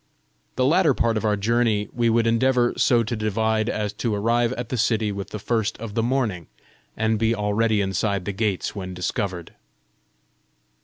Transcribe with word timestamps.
The 0.55 0.65
latter 0.65 0.95
part 0.95 1.15
of 1.15 1.25
our 1.25 1.37
journey 1.37 1.87
we 1.93 2.09
would 2.09 2.25
endeavour 2.25 2.73
so 2.75 3.03
to 3.03 3.15
divide 3.15 3.69
as 3.69 3.93
to 3.93 4.15
arrive 4.15 4.51
at 4.53 4.69
the 4.69 4.75
city 4.77 5.11
with 5.11 5.29
the 5.29 5.37
first 5.37 5.77
of 5.77 5.93
the 5.93 6.01
morning, 6.01 6.47
and 6.97 7.19
be 7.19 7.35
already 7.35 7.81
inside 7.81 8.25
the 8.25 8.31
gates 8.33 8.75
when 8.75 8.95
discovered. 8.95 9.53